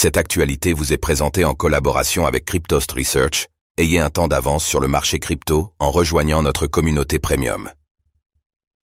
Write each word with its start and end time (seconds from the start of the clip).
Cette 0.00 0.16
actualité 0.16 0.74
vous 0.74 0.92
est 0.92 0.96
présentée 0.96 1.44
en 1.44 1.54
collaboration 1.54 2.24
avec 2.24 2.44
Cryptost 2.44 2.92
Research. 2.92 3.48
Ayez 3.78 3.98
un 3.98 4.10
temps 4.10 4.28
d'avance 4.28 4.64
sur 4.64 4.78
le 4.78 4.86
marché 4.86 5.18
crypto 5.18 5.72
en 5.80 5.90
rejoignant 5.90 6.40
notre 6.40 6.68
communauté 6.68 7.18
premium. 7.18 7.68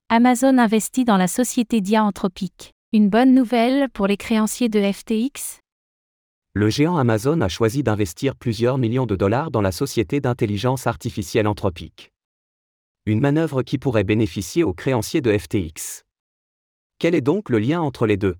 Amazon 0.10 0.58
investit 0.58 1.06
dans 1.06 1.16
la 1.16 1.30
société 1.30 1.80
Dia 1.80 2.04
Anthropic. 2.04 2.74
Une 2.92 3.08
bonne 3.10 3.34
nouvelle 3.34 3.88
pour 3.94 4.08
les 4.08 4.18
créanciers 4.18 4.68
de 4.68 4.92
FTX 4.92 5.62
Le 6.54 6.70
géant 6.70 6.98
Amazon 6.98 7.40
a 7.40 7.48
choisi 7.48 7.82
d'investir 7.82 8.36
plusieurs 8.36 8.78
millions 8.78 9.06
de 9.06 9.16
dollars 9.16 9.52
dans 9.52 9.62
la 9.62 9.72
société 9.72 10.20
d'intelligence 10.20 10.86
artificielle 10.86 11.48
Anthropic. 11.48 12.12
Une 13.06 13.22
manœuvre 13.22 13.64
qui 13.64 13.78
pourrait 13.78 14.04
bénéficier 14.04 14.66
aux 14.66 14.74
créanciers 14.74 15.22
de 15.22 15.32
FTX. 15.38 16.04
Quel 17.00 17.16
est 17.16 17.22
donc 17.22 17.50
le 17.50 17.60
lien 17.60 17.80
entre 17.80 18.06
les 18.06 18.18
deux? 18.18 18.36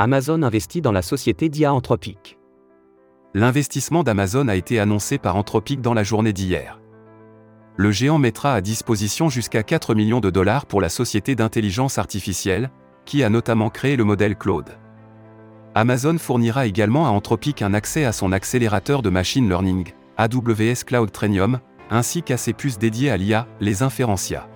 Amazon 0.00 0.42
investit 0.42 0.80
dans 0.80 0.90
la 0.90 1.02
société 1.02 1.48
Dia 1.48 1.72
Anthropic. 1.72 2.36
L'investissement 3.32 4.02
d'Amazon 4.02 4.48
a 4.48 4.56
été 4.56 4.80
annoncé 4.80 5.18
par 5.18 5.36
Anthropic 5.36 5.80
dans 5.80 5.94
la 5.94 6.02
journée 6.02 6.32
d'hier. 6.32 6.80
Le 7.76 7.92
géant 7.92 8.18
mettra 8.18 8.54
à 8.54 8.60
disposition 8.60 9.28
jusqu'à 9.28 9.62
4 9.62 9.94
millions 9.94 10.18
de 10.18 10.30
dollars 10.30 10.66
pour 10.66 10.80
la 10.80 10.88
société 10.88 11.36
d'intelligence 11.36 11.96
artificielle, 11.98 12.72
qui 13.04 13.22
a 13.22 13.30
notamment 13.30 13.70
créé 13.70 13.94
le 13.94 14.02
modèle 14.02 14.34
Claude. 14.34 14.76
Amazon 15.76 16.18
fournira 16.18 16.66
également 16.66 17.06
à 17.06 17.10
Anthropic 17.10 17.62
un 17.62 17.72
accès 17.72 18.04
à 18.04 18.10
son 18.10 18.32
accélérateur 18.32 19.00
de 19.00 19.10
machine 19.10 19.48
learning, 19.48 19.92
AWS 20.16 20.82
Cloud 20.84 21.12
Trenium, 21.12 21.60
ainsi 21.88 22.24
qu'à 22.24 22.36
ses 22.36 22.52
puces 22.52 22.78
dédiées 22.80 23.10
à 23.10 23.16
l'IA, 23.16 23.46
les 23.60 23.84
Inferentia. 23.84 24.48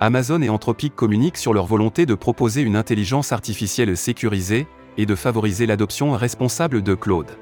Amazon 0.00 0.40
et 0.42 0.48
Anthropic 0.48 0.94
communiquent 0.94 1.38
sur 1.38 1.52
leur 1.52 1.66
volonté 1.66 2.06
de 2.06 2.14
proposer 2.14 2.62
une 2.62 2.76
intelligence 2.76 3.32
artificielle 3.32 3.96
sécurisée 3.96 4.68
et 4.96 5.06
de 5.06 5.14
favoriser 5.16 5.66
l'adoption 5.66 6.12
responsable 6.12 6.82
de 6.82 6.94
Claude. 6.94 7.36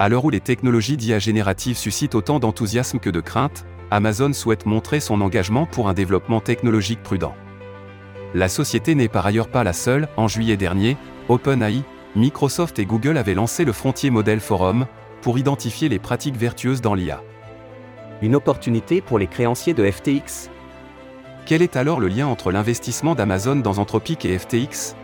À 0.00 0.08
l'heure 0.08 0.24
où 0.24 0.30
les 0.30 0.40
technologies 0.40 0.96
d'IA 0.96 1.20
génératives 1.20 1.76
suscitent 1.76 2.16
autant 2.16 2.40
d'enthousiasme 2.40 2.98
que 2.98 3.10
de 3.10 3.20
crainte, 3.20 3.64
Amazon 3.92 4.32
souhaite 4.32 4.66
montrer 4.66 4.98
son 4.98 5.20
engagement 5.20 5.66
pour 5.66 5.88
un 5.88 5.94
développement 5.94 6.40
technologique 6.40 7.02
prudent. 7.04 7.34
La 8.34 8.48
société 8.48 8.96
n'est 8.96 9.08
par 9.08 9.26
ailleurs 9.26 9.48
pas 9.48 9.62
la 9.62 9.72
seule, 9.72 10.08
en 10.16 10.26
juillet 10.26 10.56
dernier, 10.56 10.96
OpenAI, 11.28 11.84
Microsoft 12.16 12.80
et 12.80 12.86
Google 12.86 13.16
avaient 13.16 13.34
lancé 13.34 13.64
le 13.64 13.72
Frontier 13.72 14.10
Model 14.10 14.40
Forum 14.40 14.86
pour 15.20 15.38
identifier 15.38 15.88
les 15.88 16.00
pratiques 16.00 16.36
vertueuses 16.36 16.80
dans 16.80 16.94
l'IA. 16.94 17.22
Une 18.20 18.34
opportunité 18.34 19.00
pour 19.00 19.20
les 19.20 19.28
créanciers 19.28 19.74
de 19.74 19.88
FTX 19.88 20.50
quel 21.44 21.62
est 21.62 21.76
alors 21.76 21.98
le 21.98 22.08
lien 22.08 22.28
entre 22.28 22.52
l'investissement 22.52 23.14
d'Amazon 23.14 23.56
dans 23.56 23.78
Anthropic 23.78 24.24
et 24.24 24.38
FTX 24.38 24.94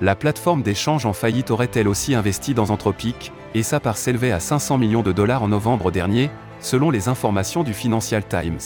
La 0.00 0.14
plateforme 0.14 0.62
d'échange 0.62 1.06
en 1.06 1.12
faillite 1.12 1.50
aurait 1.50 1.70
elle 1.74 1.88
aussi 1.88 2.14
investi 2.14 2.54
dans 2.54 2.70
Anthropic, 2.70 3.32
et 3.54 3.64
sa 3.64 3.80
part 3.80 3.96
s'élevait 3.96 4.30
à 4.30 4.38
500 4.38 4.78
millions 4.78 5.02
de 5.02 5.10
dollars 5.10 5.42
en 5.42 5.48
novembre 5.48 5.90
dernier, 5.90 6.30
selon 6.60 6.90
les 6.90 7.08
informations 7.08 7.64
du 7.64 7.74
Financial 7.74 8.22
Times. 8.24 8.60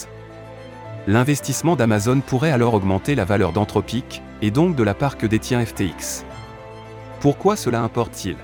L'investissement 1.06 1.74
d'Amazon 1.74 2.20
pourrait 2.20 2.50
alors 2.50 2.74
augmenter 2.74 3.14
la 3.14 3.24
valeur 3.24 3.52
d'Anthropic, 3.52 4.22
et 4.42 4.50
donc 4.50 4.76
de 4.76 4.82
la 4.82 4.94
part 4.94 5.16
que 5.16 5.26
détient 5.26 5.64
FTX. 5.64 6.24
Pourquoi 7.20 7.56
cela 7.56 7.80
importe-t-il? 7.80 8.36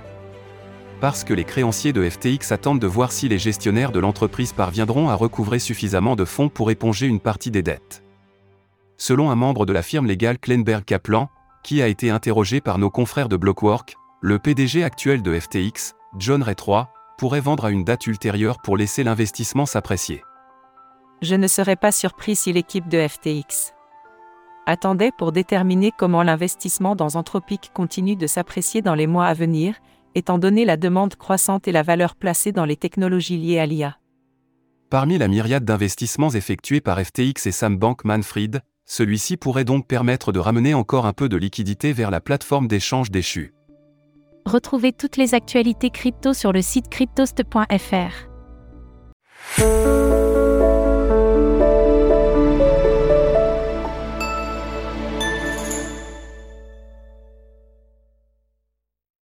Parce 1.02 1.24
que 1.24 1.34
les 1.34 1.44
créanciers 1.44 1.92
de 1.92 2.08
FTX 2.08 2.52
attendent 2.52 2.80
de 2.80 2.86
voir 2.86 3.12
si 3.12 3.28
les 3.28 3.38
gestionnaires 3.38 3.92
de 3.92 4.00
l'entreprise 4.00 4.55
parviendront 4.55 5.11
à 5.11 5.14
recouvrer 5.14 5.58
suffisamment 5.58 6.16
de 6.16 6.24
fonds 6.24 6.48
pour 6.48 6.70
éponger 6.70 7.06
une 7.06 7.20
partie 7.20 7.50
des 7.50 7.62
dettes 7.62 8.02
selon 9.01 9.31
un 9.31 9.34
membre 9.34 9.65
de 9.65 9.73
la 9.73 9.83
firme 9.83 10.06
légale 10.06 10.39
Klenberg 10.39 10.84
Kaplan, 10.84 11.31
qui 11.65 11.81
a 11.81 11.89
été 11.89 12.11
interrogé 12.11 12.61
par 12.61 12.79
nos 12.79 12.91
confrères 12.91 13.31
de 13.31 13.37
Blockwork, 13.37 13.97
le 14.20 14.39
PDG 14.39 14.84
actuel 14.84 15.23
de 15.23 15.41
FTX, 15.41 15.95
John 16.19 16.42
Ray 16.42 16.55
III, 16.55 16.84
pourrait 17.17 17.41
vendre 17.41 17.65
à 17.65 17.70
une 17.70 17.83
date 17.83 18.07
ultérieure 18.07 18.61
pour 18.61 18.77
laisser 18.77 19.02
l'investissement 19.02 19.64
s'apprécier. 19.64 20.23
Je 21.23 21.35
ne 21.35 21.47
serais 21.47 21.77
pas 21.77 21.92
surpris 21.92 22.36
si 22.36 22.52
l'équipe 22.52 22.89
de 22.89 23.08
FTX 23.08 23.73
attendait 24.67 25.13
pour 25.17 25.33
déterminer 25.33 25.92
comment 25.97 26.23
l'investissement 26.23 26.95
dans 26.95 27.17
Anthropic 27.17 27.70
continue 27.73 28.17
de 28.17 28.27
s'apprécier 28.27 28.83
dans 28.83 28.95
les 28.95 29.07
mois 29.07 29.27
à 29.27 29.35
venir, 29.35 29.77
étant 30.14 30.39
donné 30.39 30.67
la 30.67 30.77
demande 30.77 31.17
croissante 31.17 31.67
et 31.67 31.73
la 31.73 31.83
valeur 31.83 32.17
placée 32.17 32.53
dans 32.53 32.67
les 32.67 32.77
technologies 32.77 33.39
liées 33.39 33.58
à 33.58 33.67
l'IA. 33.67 33.97
Parmi 34.91 35.17
la 35.17 35.29
myriade 35.29 35.64
d'investissements 35.64 36.30
effectués 36.30 36.80
par 36.83 37.01
FTX 37.01 37.47
et 37.47 37.53
Sam 37.53 37.79
Bank 37.79 38.05
Manfred, 38.05 38.61
celui-ci 38.90 39.36
pourrait 39.36 39.64
donc 39.64 39.86
permettre 39.86 40.33
de 40.33 40.40
ramener 40.40 40.74
encore 40.74 41.06
un 41.06 41.12
peu 41.12 41.28
de 41.28 41.36
liquidité 41.36 41.92
vers 41.92 42.11
la 42.11 42.20
plateforme 42.20 42.67
d'échange 42.67 43.12
déchue. 43.12 43.55
Retrouvez 44.46 44.92
toutes 44.92 45.17
les 45.17 45.34
actualités 45.34 45.90
crypto 45.90 46.34
sur 46.34 46.52
le 46.52 46.61
site 46.61 46.89
cryptost.fr. 46.89 48.30